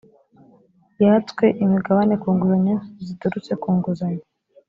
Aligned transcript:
yatswe 1.03 1.45
imigabane 1.63 2.13
ku 2.21 2.27
nguzanyo 2.35 2.77
ziturutse 3.05 3.51
ku 3.61 3.67
nguzanyo 3.77 4.23